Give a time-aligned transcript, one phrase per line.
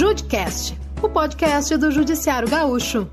[0.00, 3.06] Judcast, o podcast do Judiciário Gaúcho.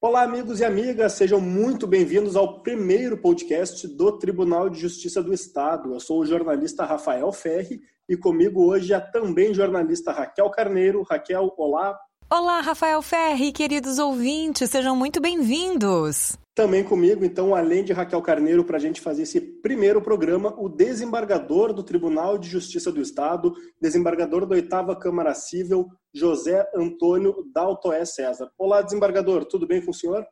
[0.00, 5.32] Olá, amigos e amigas, sejam muito bem-vindos ao primeiro podcast do Tribunal de Justiça do
[5.32, 5.94] Estado.
[5.94, 11.06] Eu sou o jornalista Rafael Ferri e comigo hoje a também jornalista Raquel Carneiro.
[11.08, 11.96] Raquel, olá.
[12.28, 16.36] Olá, Rafael Ferri, queridos ouvintes, sejam muito bem-vindos.
[16.54, 20.68] Também comigo, então, além de Raquel Carneiro, para a gente fazer esse primeiro programa, o
[20.68, 28.04] desembargador do Tribunal de Justiça do Estado, desembargador da Oitava Câmara Civil, José Antônio Daltoé
[28.04, 28.50] César.
[28.58, 30.26] Olá, desembargador, tudo bem com o senhor?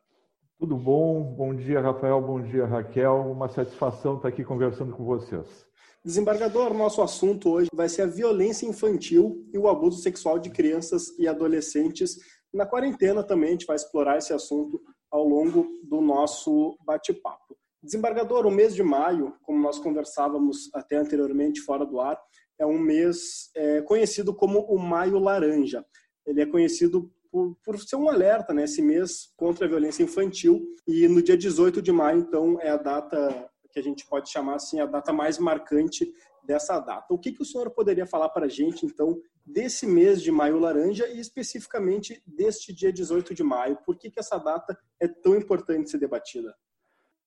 [0.59, 3.15] Tudo bom, bom dia, Rafael, bom dia, Raquel.
[3.31, 5.65] Uma satisfação estar aqui conversando com vocês.
[6.05, 11.17] Desembargador, nosso assunto hoje vai ser a violência infantil e o abuso sexual de crianças
[11.17, 12.17] e adolescentes.
[12.53, 14.79] Na quarentena também a gente vai explorar esse assunto
[15.11, 17.57] ao longo do nosso bate-papo.
[17.83, 22.19] Desembargador, o mês de maio, como nós conversávamos até anteriormente fora do ar,
[22.59, 25.83] é um mês é, conhecido como o Maio Laranja.
[26.25, 28.65] Ele é conhecido por, por, ser um alerta, né?
[28.79, 30.61] Mês contra a violência infantil.
[30.87, 34.55] E no dia 18 de maio, então, é a data que a gente pode chamar
[34.55, 36.11] assim, a data mais marcante
[36.43, 37.07] dessa data.
[37.09, 40.59] O que, que o senhor poderia falar para a gente, então, desse mês de maio
[40.59, 43.77] laranja e especificamente deste dia 18 de maio?
[43.85, 46.55] Por que, que essa data é tão importante ser debatida?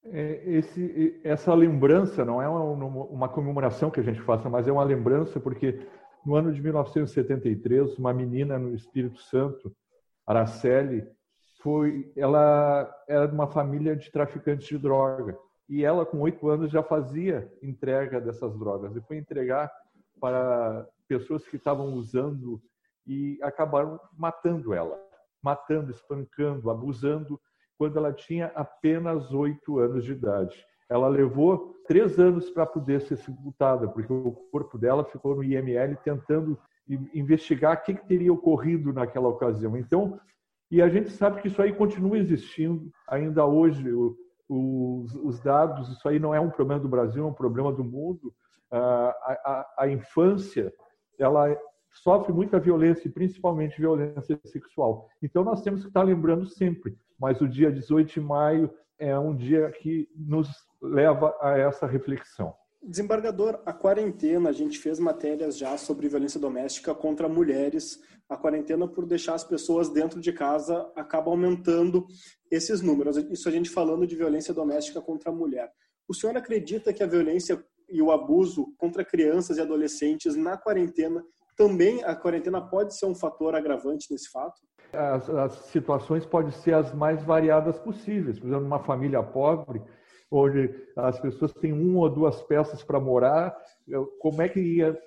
[0.07, 4.73] É, esse, essa lembrança não é uma, uma, comemoração que a gente faça, mas é
[4.73, 5.81] uma lembrança porque
[6.27, 9.75] no ano de 1973, uma menina no Espírito Santo,
[10.27, 11.07] Araceli,
[11.63, 16.71] foi, ela era de uma família de traficantes de droga e ela com oito anos
[16.71, 19.73] já fazia entrega dessas drogas e foi entregar
[20.21, 22.61] para pessoas que estavam usando
[23.07, 24.99] e acabaram matando ela,
[25.43, 27.41] matando, espancando, abusando,
[27.77, 30.65] quando ela tinha apenas oito anos de idade.
[30.89, 35.97] Ela levou três anos para poder ser sepultada, porque o corpo dela ficou no IML
[36.05, 36.59] tentando
[37.15, 39.77] investigar o que, que teria ocorrido naquela ocasião.
[39.77, 40.21] Então,
[40.71, 43.91] e a gente sabe que isso aí continua existindo ainda hoje.
[44.47, 47.83] Os, os dados, isso aí não é um problema do Brasil, é um problema do
[47.83, 48.35] mundo.
[48.71, 50.73] A, a, a infância
[51.19, 51.57] ela
[52.03, 55.09] sofre muita violência, principalmente violência sexual.
[55.23, 56.97] Então nós temos que estar lembrando sempre.
[57.19, 60.49] Mas o dia 18 de maio é um dia que nos
[60.83, 62.55] leva a essa reflexão.
[62.83, 67.99] Desembargador, a quarentena, a gente fez matérias já sobre violência doméstica contra mulheres.
[68.29, 72.07] A quarentena, por deixar as pessoas dentro de casa, acaba aumentando
[72.51, 73.17] esses números.
[73.17, 75.73] Isso a gente falando de violência doméstica contra a mulher.
[76.07, 81.25] O senhor acredita que a violência e o abuso contra crianças e adolescentes na quarentena,
[81.57, 84.61] também a quarentena pode ser um fator agravante nesse fato?
[84.93, 88.39] As, as situações podem ser as mais variadas possíveis.
[88.39, 89.83] Por exemplo, uma família pobre,
[90.31, 93.57] onde as pessoas têm uma ou duas peças para morar,
[94.19, 94.99] como é que ia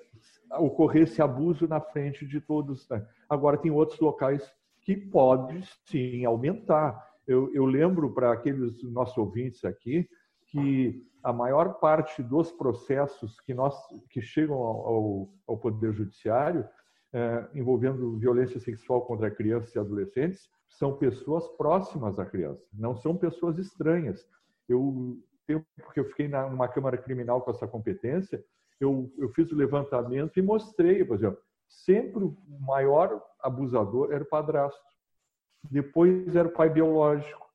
[0.58, 2.88] ocorrer esse abuso na frente de todos?
[2.88, 3.06] Né?
[3.28, 4.42] Agora, tem outros locais
[4.80, 7.06] que pode sim aumentar.
[7.26, 10.08] Eu, eu lembro para aqueles nossos ouvintes aqui
[10.48, 13.74] que a maior parte dos processos que, nós,
[14.10, 16.66] que chegam ao, ao Poder Judiciário,
[17.12, 23.16] é, envolvendo violência sexual contra crianças e adolescentes, são pessoas próximas à criança, não são
[23.16, 24.26] pessoas estranhas.
[24.68, 28.44] Eu, tempo que eu fiquei numa Câmara Criminal com essa competência,
[28.80, 34.28] eu, eu fiz o levantamento e mostrei, por exemplo, sempre o maior abusador era o
[34.28, 34.80] padrasto,
[35.70, 37.47] depois era o pai biológico,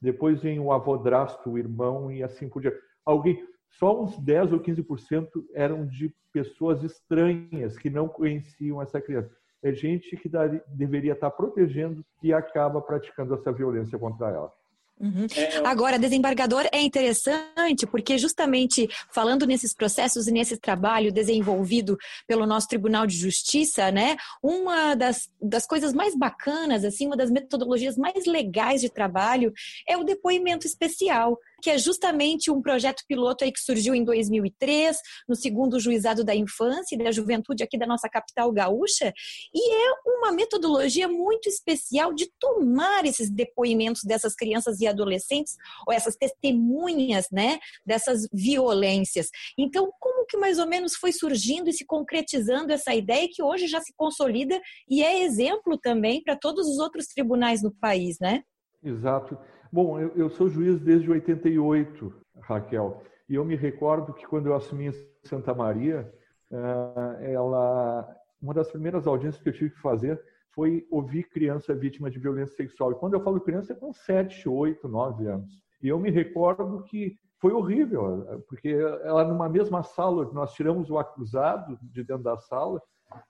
[0.00, 3.40] depois vem o avodrasto, o irmão e assim por diante alguém,
[3.70, 9.34] só uns 10 ou 15% eram de pessoas estranhas que não conheciam essa criança.
[9.62, 10.30] É gente que
[10.68, 14.52] deveria estar protegendo e acaba praticando essa violência contra ela.
[14.98, 15.26] Uhum.
[15.36, 22.46] É, Agora, desembargador é interessante porque justamente falando nesses processos e nesse trabalho desenvolvido pelo
[22.46, 27.96] nosso Tribunal de Justiça, né, uma das, das coisas mais bacanas, assim, uma das metodologias
[27.96, 29.52] mais legais de trabalho
[29.86, 34.96] é o depoimento especial que é justamente um projeto piloto aí que surgiu em 2003,
[35.28, 39.12] no segundo juizado da infância e da juventude aqui da nossa capital gaúcha,
[39.54, 45.54] e é uma metodologia muito especial de tomar esses depoimentos dessas crianças e adolescentes
[45.86, 49.28] ou essas testemunhas, né, dessas violências.
[49.58, 53.66] Então, como que mais ou menos foi surgindo e se concretizando essa ideia que hoje
[53.66, 58.42] já se consolida e é exemplo também para todos os outros tribunais no país, né?
[58.82, 59.38] Exato.
[59.72, 64.54] Bom, eu, eu sou juiz desde 88, Raquel, e eu me recordo que quando eu
[64.54, 64.92] assumi em
[65.24, 66.12] Santa Maria,
[66.50, 68.08] eh, ela,
[68.40, 70.20] uma das primeiras audiências que eu tive que fazer
[70.52, 72.92] foi ouvir criança vítima de violência sexual.
[72.92, 75.60] E quando eu falo criança, é com 7, 8, 9 anos.
[75.82, 80.98] E eu me recordo que foi horrível, porque ela numa mesma sala, nós tiramos o
[80.98, 82.80] acusado de dentro da sala,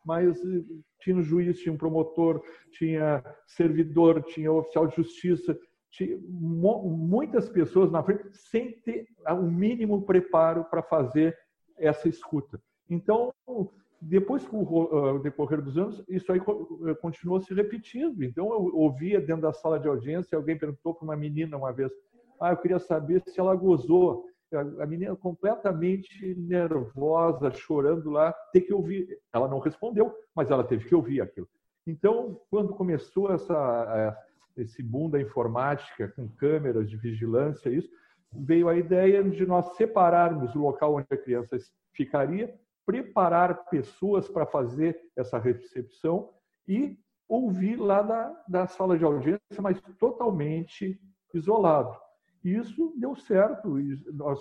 [0.05, 0.63] mas eh,
[1.01, 2.43] tinha um juiz, tinha um promotor,
[2.73, 5.59] tinha servidor, tinha oficial de justiça,
[6.29, 11.37] muitas pessoas na frente sem ter o mínimo preparo para fazer
[11.79, 12.61] essa escuta.
[12.89, 13.33] Então,
[14.01, 18.23] depois com o decorrer dos anos, isso aí eh, continuou se repetindo.
[18.23, 21.91] Então, eu ouvia dentro da sala de audiência, alguém perguntou para uma menina uma vez,
[22.41, 24.27] ah, eu queria saber se ela gozou.
[24.53, 29.19] A menina completamente nervosa, chorando lá, tem que ouvir.
[29.33, 31.49] Ela não respondeu, mas ela teve que ouvir aquilo.
[31.85, 34.17] Então, quando começou essa,
[34.57, 37.91] esse boom da informática, com câmeras de vigilância, isso,
[38.33, 41.57] veio a ideia de nós separarmos o local onde a criança
[41.95, 42.55] ficaria
[42.85, 46.31] preparar pessoas para fazer essa recepção
[46.69, 46.97] e
[47.29, 48.03] ouvir lá
[48.49, 51.01] da, sala de audiência, mas totalmente
[51.35, 51.97] isolado.
[52.45, 53.77] E isso deu certo.
[54.13, 54.41] Nós,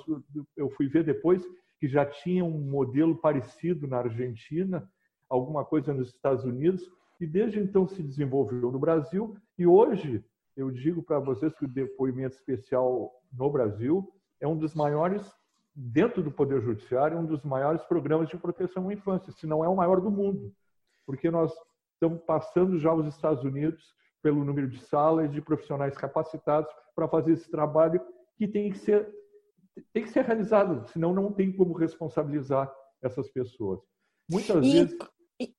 [0.56, 1.44] eu fui ver depois
[1.80, 4.88] que já tinha um modelo parecido na Argentina,
[5.28, 6.84] alguma coisa nos Estados Unidos,
[7.20, 9.36] e desde então se desenvolveu no Brasil.
[9.58, 10.24] E hoje,
[10.56, 15.24] eu digo para vocês que o depoimento especial no Brasil é um dos maiores
[15.76, 19.68] dentro do Poder Judiciário, um dos maiores programas de proteção à infância, se não é
[19.68, 20.54] o maior do mundo,
[21.06, 21.54] porque nós
[21.94, 27.34] estamos passando já os Estados Unidos pelo número de salas de profissionais capacitados para fazer
[27.34, 28.02] esse trabalho
[28.38, 29.14] que tem que ser
[29.94, 33.82] tem que ser realizado, senão não tem como responsabilizar essas pessoas.
[34.32, 34.98] Muitas e, vezes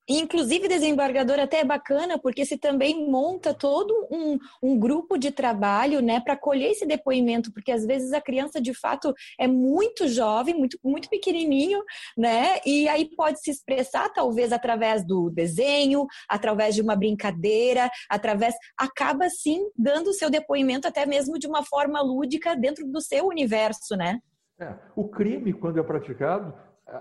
[0.08, 6.00] Inclusive, desembargador, até é bacana, porque se também monta todo um, um grupo de trabalho
[6.00, 10.54] né, para colher esse depoimento, porque às vezes a criança de fato é muito jovem,
[10.54, 11.82] muito, muito pequenininho,
[12.16, 12.58] né?
[12.64, 18.54] E aí pode se expressar, talvez, através do desenho, através de uma brincadeira, através.
[18.78, 23.26] acaba sim dando o seu depoimento até mesmo de uma forma lúdica dentro do seu
[23.26, 24.20] universo, né?
[24.58, 26.54] É, o crime, quando é praticado,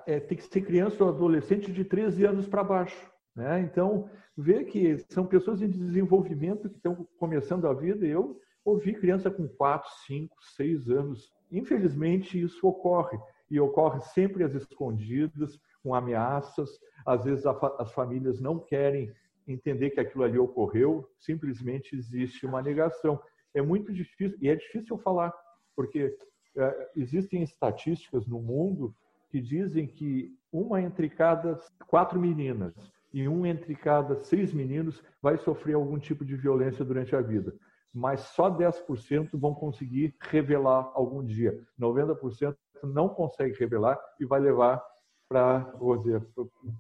[0.05, 3.11] é, tem que ser criança ou adolescente de 13 anos para baixo.
[3.35, 3.59] Né?
[3.61, 8.05] Então, ver que são pessoas em desenvolvimento que estão começando a vida.
[8.05, 11.33] Eu ouvi criança com 4, 5, 6 anos.
[11.51, 13.17] Infelizmente, isso ocorre.
[13.49, 16.79] E ocorre sempre às escondidas, com ameaças.
[17.05, 19.13] Às vezes, as famílias não querem
[19.47, 23.21] entender que aquilo ali ocorreu, simplesmente existe uma negação.
[23.53, 25.31] É muito difícil, e é difícil falar,
[25.75, 26.17] porque
[26.57, 28.95] é, existem estatísticas no mundo
[29.35, 32.73] que dizem que uma entre cada quatro meninas
[33.13, 37.53] e um entre cada seis meninos vai sofrer algum tipo de violência durante a vida.
[37.93, 41.61] Mas só 10% vão conseguir revelar algum dia.
[41.77, 42.55] 90%
[42.85, 44.81] não consegue revelar e vai levar
[45.27, 45.69] para,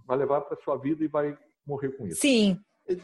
[0.07, 1.37] vai levar para sua vida e vai
[1.67, 2.21] morrer com isso.
[2.21, 2.57] Sim.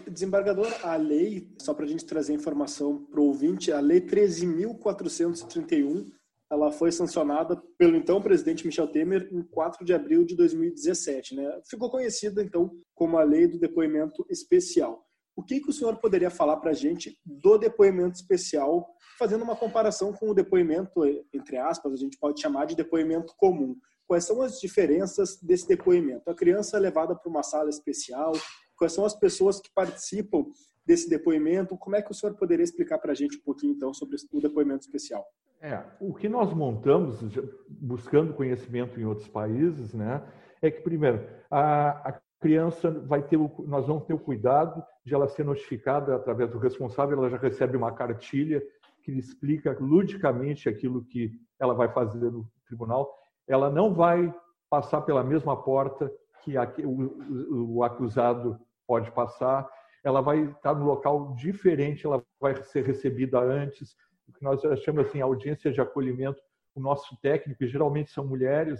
[0.09, 6.09] Desembargador, a lei, só para a gente trazer informação para o ouvinte, a lei 13.431
[6.51, 11.35] ela foi sancionada pelo então presidente Michel Temer em 4 de abril de 2017.
[11.35, 11.61] Né?
[11.69, 15.01] Ficou conhecida, então, como a Lei do Depoimento Especial.
[15.33, 18.85] O que, que o senhor poderia falar para a gente do depoimento especial,
[19.17, 23.77] fazendo uma comparação com o depoimento, entre aspas, a gente pode chamar de depoimento comum?
[24.05, 26.29] Quais são as diferenças desse depoimento?
[26.29, 28.33] A criança é levada para uma sala especial?
[28.75, 30.45] Quais são as pessoas que participam
[30.85, 31.77] desse depoimento?
[31.77, 34.41] Como é que o senhor poderia explicar para a gente um pouquinho, então, sobre o
[34.41, 35.25] depoimento especial?
[35.61, 37.21] É, o que nós montamos,
[37.69, 40.23] buscando conhecimento em outros países, né,
[40.59, 45.13] é que, primeiro, a, a criança vai ter, o, nós vamos ter o cuidado de
[45.13, 48.61] ela ser notificada através do responsável, ela já recebe uma cartilha
[49.03, 53.13] que explica ludicamente aquilo que ela vai fazer no tribunal.
[53.47, 54.33] Ela não vai
[54.67, 56.11] passar pela mesma porta
[56.43, 59.69] que a, o, o acusado pode passar,
[60.03, 63.95] ela vai estar no local diferente, ela vai ser recebida antes,
[64.31, 66.41] que nós chamamos assim, audiência de acolhimento.
[66.75, 68.79] O nosso técnico, geralmente são mulheres,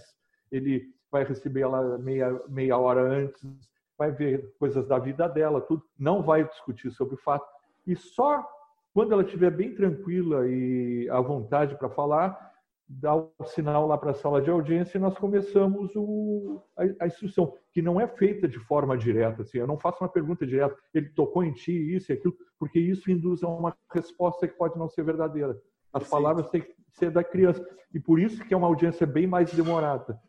[0.52, 3.42] ele vai receber ela meia, meia hora antes,
[3.98, 7.46] vai ver coisas da vida dela, tudo, não vai discutir sobre o fato.
[7.86, 8.48] E só
[8.94, 12.51] quando ela estiver bem tranquila e à vontade para falar,
[13.00, 17.08] dá o sinal lá para a sala de audiência e nós começamos o, a, a,
[17.08, 19.44] instrução, que não é feita de forma direta.
[19.44, 22.80] Assim, eu não faço uma pergunta direta, ele tocou em ti isso e aquilo, porque
[22.80, 25.58] isso induz a uma resposta que pode não ser verdadeira.
[25.94, 27.66] As palavras têm que ser da criança.
[27.94, 30.20] E por isso que é uma audiência bem mais demorada.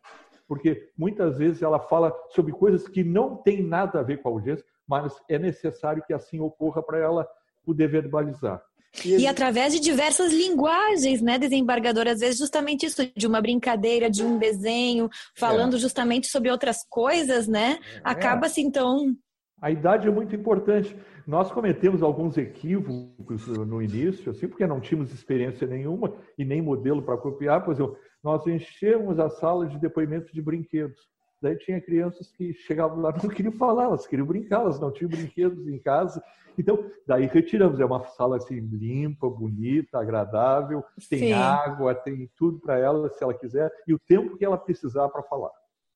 [0.46, 4.32] Porque muitas vezes ela fala sobre coisas que não têm nada a ver com a
[4.32, 7.28] audiência, mas é necessário que assim ocorra para ela
[7.64, 8.62] poder verbalizar.
[9.04, 12.06] E, e através de diversas linguagens, né, desembargador?
[12.06, 15.78] Às vezes, justamente isso, de uma brincadeira, de um desenho, falando é.
[15.78, 17.78] justamente sobre outras coisas, né?
[17.96, 18.00] É.
[18.04, 19.14] Acaba-se, então.
[19.60, 20.94] A idade é muito importante.
[21.26, 27.00] Nós cometemos alguns equívocos no início, assim, porque não tínhamos experiência nenhuma e nem modelo
[27.00, 31.11] para copiar, pois eu, nós enchemos a sala de depoimentos de brinquedos.
[31.42, 35.10] Daí tinha crianças que chegavam lá não queriam falar, elas queriam brincar, elas não tinham
[35.10, 36.22] brinquedos em casa.
[36.56, 37.80] Então, daí retiramos.
[37.80, 41.32] É uma sala assim limpa, bonita, agradável, tem Sim.
[41.32, 45.22] água, tem tudo para ela, se ela quiser, e o tempo que ela precisar para
[45.22, 45.50] falar.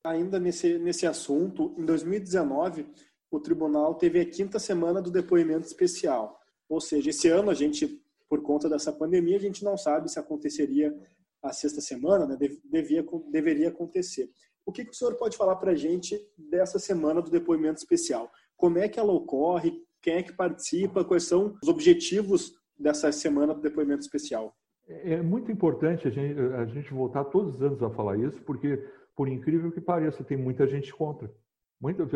[0.04, 2.86] Ainda nesse, nesse assunto, em 2019,
[3.30, 6.40] o tribunal teve a quinta semana do depoimento especial.
[6.68, 10.18] Ou seja, esse ano a gente, por conta dessa pandemia, a gente não sabe se
[10.18, 10.96] aconteceria
[11.42, 12.36] a sexta semana, né?
[12.64, 14.30] Devia, deveria acontecer.
[14.66, 18.30] O que, que o senhor pode falar para a gente dessa semana do depoimento especial?
[18.56, 19.80] Como é que ela ocorre?
[20.02, 21.04] Quem é que participa?
[21.04, 24.56] Quais são os objetivos dessa semana do depoimento especial?
[24.88, 28.85] É muito importante a gente, a gente voltar todos os anos a falar isso, porque,
[29.16, 31.32] por incrível que pareça, tem muita gente contra.
[31.80, 32.08] Muita,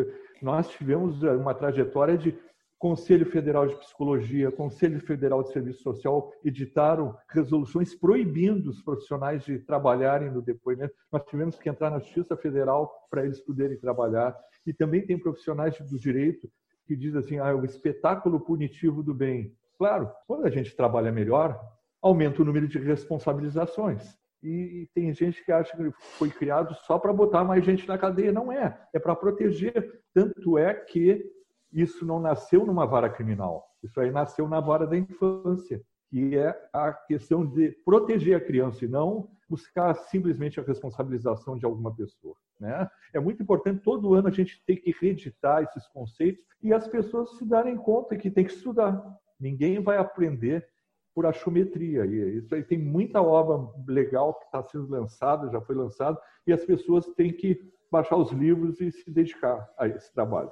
[0.43, 2.37] nós tivemos uma trajetória de
[2.81, 9.59] Conselho Federal de Psicologia, Conselho Federal de Serviço Social editaram resoluções proibindo os profissionais de
[9.59, 10.95] trabalharem no depoimento.
[11.13, 14.35] Nós tivemos que entrar na Justiça Federal para eles poderem trabalhar.
[14.67, 16.51] E também tem profissionais do direito
[16.87, 19.55] que dizem assim: ah, é o espetáculo punitivo do bem.
[19.77, 21.61] Claro, quando a gente trabalha melhor,
[22.01, 24.19] aumenta o número de responsabilizações.
[24.43, 28.33] E, tem gente que acha que foi criado só para botar mais gente na cadeia.
[28.33, 30.01] Não é, é para proteger.
[30.15, 31.31] Tanto é que
[31.73, 36.55] isso não nasceu numa vara criminal, isso aí nasceu na vara da infância, que é
[36.73, 42.35] a questão de proteger a criança e não buscar simplesmente a responsabilização de alguma pessoa.
[42.59, 42.89] Né?
[43.15, 47.39] É muito importante, todo ano a gente tem que reeditar esses conceitos e as pessoas
[47.39, 49.03] se darem conta que tem que estudar.
[49.39, 50.69] Ninguém vai aprender
[51.15, 52.05] por achometria.
[52.05, 56.53] E isso aí tem muita obra legal que está sendo lançada, já foi lançada, e
[56.53, 57.59] as pessoas têm que
[57.91, 60.51] baixar os livros e se dedicar a esse trabalho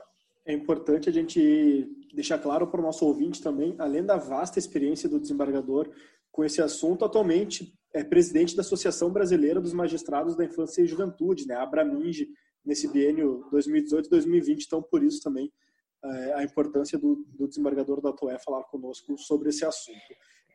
[0.48, 5.06] é importante a gente deixar claro para o nosso ouvinte também, além da vasta experiência
[5.06, 5.90] do desembargador
[6.32, 11.46] com esse assunto, atualmente é presidente da Associação Brasileira dos Magistrados da Infância e Juventude,
[11.46, 12.30] né, a Abraminge,
[12.64, 15.52] nesse biênio 2018-2020, então por isso também
[16.02, 19.98] é, a importância do, do desembargador da TOE falar conosco sobre esse assunto.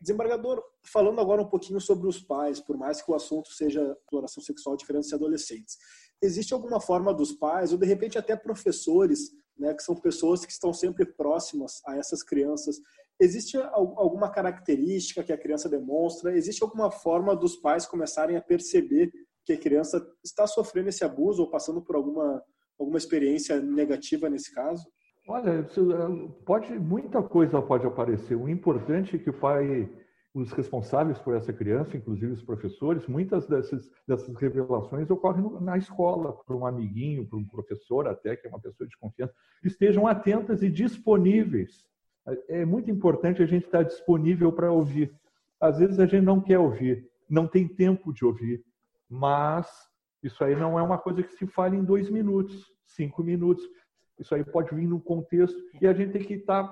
[0.02, 4.42] Desembargador, falando agora um pouquinho sobre os pais, por mais que o assunto seja exploração
[4.44, 5.78] sexual de crianças e adolescentes,
[6.20, 10.52] existe alguma forma dos pais, ou de repente até professores, né, que são pessoas que
[10.52, 12.78] estão sempre próximas a essas crianças.
[13.20, 16.36] Existe alguma característica que a criança demonstra?
[16.36, 19.12] Existe alguma forma dos pais começarem a perceber
[19.46, 22.44] que a criança está sofrendo esse abuso ou passando por alguma,
[22.80, 24.84] alguma experiência negativa nesse caso?
[25.28, 25.66] Olha,
[26.46, 28.36] pode muita coisa pode aparecer.
[28.36, 29.90] O importante é que o pai
[30.34, 36.34] os responsáveis por essa criança, inclusive os professores, muitas dessas, dessas revelações ocorrem na escola,
[36.34, 40.64] para um amiguinho, para um professor até, que é uma pessoa de confiança, estejam atentas
[40.64, 41.86] e disponíveis.
[42.48, 45.14] É muito importante a gente estar disponível para ouvir.
[45.62, 48.64] Às vezes a gente não quer ouvir, não tem tempo de ouvir,
[49.08, 49.68] mas
[50.24, 53.64] isso aí não é uma coisa que se fale em dois minutos, cinco minutos.
[54.18, 56.64] Isso aí pode vir num contexto e a gente tem que estar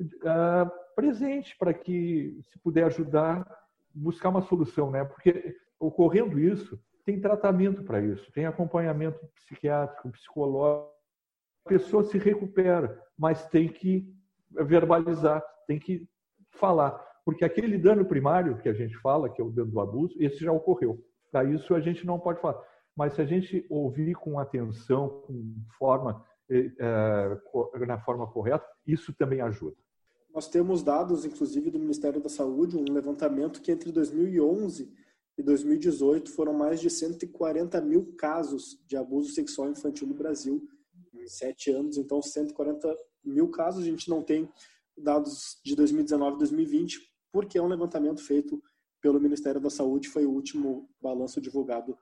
[0.00, 3.46] uh, presente para que, se puder ajudar,
[3.94, 5.02] buscar uma solução, né?
[5.02, 10.92] Porque ocorrendo isso, tem tratamento para isso, tem acompanhamento psiquiátrico, psicológico.
[11.64, 14.14] A pessoa se recupera, mas tem que
[14.50, 16.06] verbalizar, tem que
[16.50, 16.92] falar,
[17.24, 20.38] porque aquele dano primário que a gente fala, que é o dano do abuso, esse
[20.44, 21.02] já ocorreu.
[21.30, 22.60] Para isso a gente não pode falar.
[22.94, 27.38] Mas se a gente ouvir com atenção, com forma, é,
[27.86, 29.76] na forma correta, isso também ajuda.
[30.32, 34.92] Nós temos dados, inclusive, do Ministério da Saúde, um levantamento que entre 2011
[35.36, 40.62] e 2018 foram mais de 140 mil casos de abuso sexual infantil no Brasil,
[41.14, 41.96] em sete anos.
[41.96, 43.82] Então, 140 mil casos.
[43.82, 44.48] A gente não tem
[44.96, 47.00] dados de 2019 e 2020,
[47.32, 48.62] porque é um levantamento feito
[49.00, 51.96] pelo Ministério da Saúde, foi o último balanço divulgado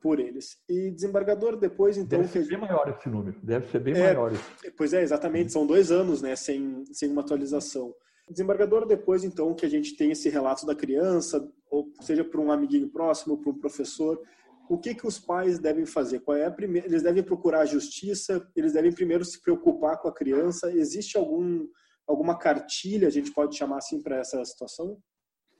[0.00, 0.56] por eles.
[0.68, 2.20] E desembargador, depois então.
[2.20, 4.32] Deve ser bem maior esse número, deve ser bem é, maior.
[4.76, 7.94] Pois é, exatamente, são dois anos né, sem, sem uma atualização.
[8.28, 12.50] Desembargador, depois então que a gente tem esse relato da criança, ou seja para um
[12.50, 14.20] amiguinho próximo, para um professor,
[14.68, 16.20] o que, que os pais devem fazer?
[16.20, 16.88] Qual é a primeira?
[16.88, 20.72] Eles devem procurar a justiça, eles devem primeiro se preocupar com a criança.
[20.72, 21.66] Existe algum,
[22.06, 24.98] alguma cartilha, a gente pode chamar assim, para essa situação?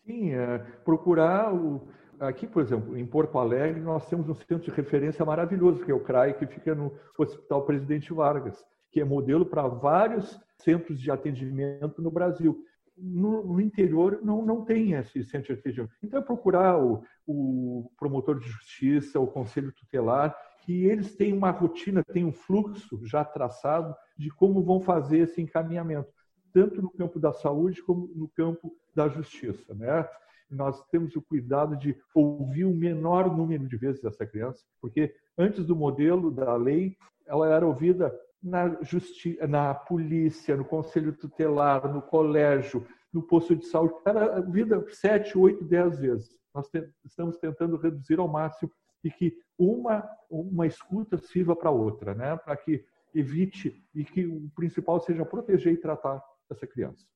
[0.05, 1.89] Sim, é, procurar o
[2.21, 5.95] Aqui, por exemplo, em Porto Alegre, nós temos um centro de referência maravilhoso, que é
[5.95, 11.11] o CRAI, que fica no Hospital Presidente Vargas, que é modelo para vários centros de
[11.11, 12.65] atendimento no Brasil.
[12.97, 15.93] No, no, interior não, não tem esse centro de atendimento.
[16.03, 21.51] Então, é procurar o, o promotor de justiça, o conselho tutelar, que eles têm uma
[21.51, 26.09] rotina, têm um fluxo já traçado de como vão fazer esse encaminhamento,
[26.53, 29.75] tanto no campo da saúde como no campo da justiça.
[29.75, 30.09] Né?
[30.51, 35.65] Nós temos o cuidado de ouvir o menor número de vezes essa criança, porque antes
[35.65, 42.01] do modelo da lei, ela era ouvida na, justi na polícia, no conselho tutelar, no
[42.01, 43.95] colégio, no posto de saúde.
[44.05, 46.37] Era ouvida sete, oito, dez vezes.
[46.55, 48.71] Nós te estamos tentando reduzir ao máximo
[49.03, 52.37] e que uma, uma escuta sirva para outra, né?
[52.37, 52.85] para que
[53.15, 57.07] evite e que o principal seja proteger e tratar essa criança.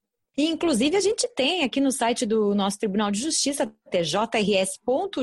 [0.41, 5.19] E, inclusive, a gente tem aqui no site do nosso Tribunal de Justiça, tjrs.jus.br,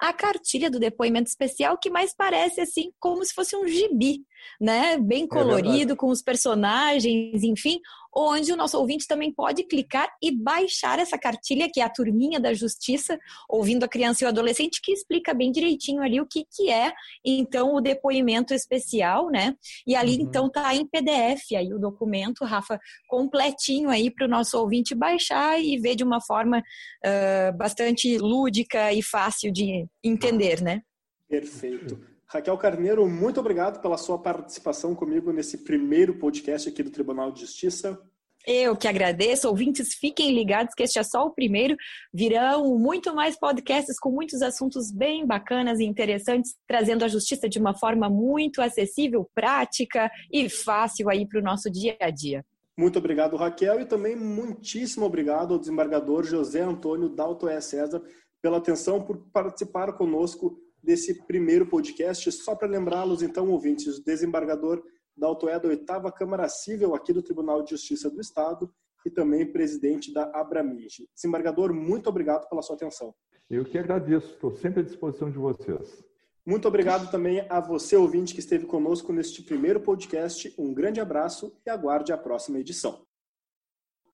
[0.00, 4.24] a cartilha do depoimento especial, que mais parece assim como se fosse um gibi,
[4.60, 4.96] né?
[4.98, 7.80] Bem é colorido, é com os personagens, enfim,
[8.16, 12.40] onde o nosso ouvinte também pode clicar e baixar essa cartilha, que é a turminha
[12.40, 16.46] da justiça, ouvindo a criança e o adolescente, que explica bem direitinho ali o que,
[16.50, 19.54] que é, então, o depoimento especial, né?
[19.86, 20.22] E ali, uhum.
[20.22, 25.60] então, tá em PDF aí o documento, Rafa, completinho aí para o nosso ouvinte baixar
[25.60, 30.80] e ver de uma forma uh, bastante lúdica e fácil de entender, né?
[31.28, 32.15] Perfeito.
[32.28, 37.40] Raquel Carneiro, muito obrigado pela sua participação comigo nesse primeiro podcast aqui do Tribunal de
[37.40, 38.00] Justiça.
[38.46, 39.48] Eu que agradeço.
[39.48, 41.76] Ouvintes, fiquem ligados que este é só o primeiro.
[42.12, 47.58] Virão muito mais podcasts com muitos assuntos bem bacanas e interessantes, trazendo a justiça de
[47.58, 52.44] uma forma muito acessível, prática e fácil aí para o nosso dia a dia.
[52.78, 57.60] Muito obrigado, Raquel, e também muitíssimo obrigado ao desembargador José Antônio Dalto E.
[57.60, 58.02] César
[58.40, 60.56] pela atenção, por participar conosco
[60.86, 62.30] desse primeiro podcast.
[62.30, 64.82] Só para lembrá-los, então, ouvintes, o desembargador
[65.16, 68.72] da Autoé da Oitava Câmara Civil aqui do Tribunal de Justiça do Estado
[69.04, 71.08] e também presidente da Abramige.
[71.14, 73.14] Desembargador, muito obrigado pela sua atenção.
[73.48, 76.04] Eu que agradeço, estou sempre à disposição de vocês.
[76.44, 80.54] Muito obrigado também a você, ouvinte, que esteve conosco neste primeiro podcast.
[80.56, 83.05] Um grande abraço e aguarde a próxima edição.